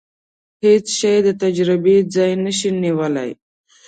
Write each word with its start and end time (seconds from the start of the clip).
هیڅ 0.63 0.85
شی 0.99 1.15
د 1.27 1.29
تجربې 1.43 1.97
ځای 2.15 2.31
نشي 2.43 2.69
نیولای. 2.83 3.31